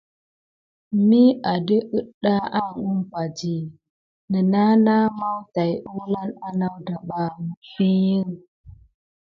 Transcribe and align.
Mi 1.07 1.21
ade 1.51 1.77
əɗɗa 1.99 2.33
aŋ 2.59 2.69
umpa 2.89 3.21
di, 3.37 3.55
nənah 4.31 4.73
na 4.85 4.95
maw 5.19 5.37
tay 5.53 5.71
ulane 5.99 6.35
anawda 6.47 6.95
ɓa. 7.07 7.21
Məfi 7.45 7.87
i. 8.15 8.19